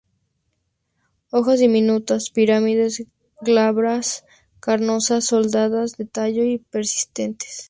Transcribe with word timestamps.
Hojas 1.29 1.59
diminutas, 1.59 2.31
piramidales, 2.31 3.05
glabras, 3.41 4.25
carnosas, 4.59 5.25
soldadas 5.25 5.93
al 5.99 6.09
tallo 6.09 6.43
y 6.43 6.57
persistentes. 6.57 7.59